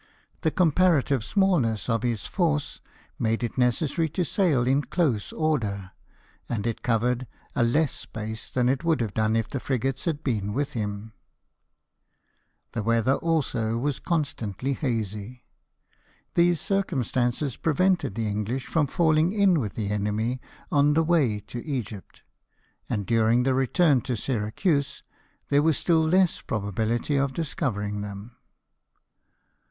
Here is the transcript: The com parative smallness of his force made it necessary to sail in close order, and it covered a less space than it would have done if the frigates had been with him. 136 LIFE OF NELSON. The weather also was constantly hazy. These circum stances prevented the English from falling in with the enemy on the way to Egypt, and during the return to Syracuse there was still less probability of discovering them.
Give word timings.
The 0.41 0.49
com 0.49 0.71
parative 0.71 1.21
smallness 1.21 1.87
of 1.87 2.01
his 2.01 2.25
force 2.25 2.81
made 3.19 3.43
it 3.43 3.55
necessary 3.55 4.09
to 4.09 4.25
sail 4.25 4.65
in 4.65 4.81
close 4.81 5.31
order, 5.31 5.91
and 6.49 6.65
it 6.65 6.81
covered 6.81 7.27
a 7.55 7.63
less 7.63 7.93
space 7.93 8.49
than 8.49 8.67
it 8.67 8.83
would 8.83 8.99
have 8.99 9.13
done 9.13 9.35
if 9.35 9.47
the 9.47 9.59
frigates 9.59 10.05
had 10.05 10.23
been 10.23 10.53
with 10.53 10.73
him. 10.73 11.13
136 12.73 12.73
LIFE 12.73 12.73
OF 12.73 12.73
NELSON. 12.73 12.73
The 12.73 12.83
weather 12.83 13.19
also 13.21 13.77
was 13.77 13.99
constantly 13.99 14.73
hazy. 14.73 15.43
These 16.33 16.59
circum 16.59 17.03
stances 17.03 17.55
prevented 17.55 18.15
the 18.15 18.25
English 18.25 18.65
from 18.65 18.87
falling 18.87 19.31
in 19.31 19.59
with 19.59 19.75
the 19.75 19.91
enemy 19.91 20.41
on 20.71 20.95
the 20.95 21.03
way 21.03 21.41
to 21.41 21.63
Egypt, 21.63 22.23
and 22.89 23.05
during 23.05 23.43
the 23.43 23.53
return 23.53 24.01
to 24.01 24.17
Syracuse 24.17 25.03
there 25.49 25.61
was 25.61 25.77
still 25.77 26.01
less 26.01 26.41
probability 26.41 27.17
of 27.17 27.33
discovering 27.33 28.01
them. 28.01 28.35